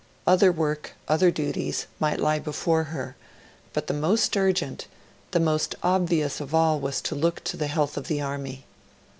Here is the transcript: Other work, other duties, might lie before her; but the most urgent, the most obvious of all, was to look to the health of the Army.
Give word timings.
Other 0.25 0.51
work, 0.51 0.95
other 1.07 1.29
duties, 1.29 1.85
might 1.99 2.19
lie 2.19 2.39
before 2.39 2.85
her; 2.85 3.15
but 3.71 3.85
the 3.85 3.93
most 3.93 4.35
urgent, 4.35 4.87
the 5.29 5.39
most 5.39 5.75
obvious 5.83 6.41
of 6.41 6.55
all, 6.55 6.79
was 6.79 7.01
to 7.01 7.13
look 7.13 7.43
to 7.43 7.55
the 7.55 7.67
health 7.67 7.97
of 7.97 8.07
the 8.07 8.19
Army. 8.19 8.65